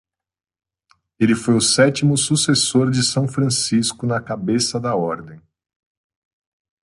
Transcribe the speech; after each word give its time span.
Ele 1.19 1.35
foi 1.35 1.53
o 1.53 1.61
sétimo 1.61 2.17
sucessor 2.17 2.89
de 2.89 3.03
São 3.03 3.27
Francisco 3.27 4.07
na 4.07 4.19
cabeça 4.19 4.79
da 4.79 4.95
ordem. 4.95 5.39